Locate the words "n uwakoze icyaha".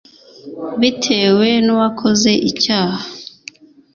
1.65-3.01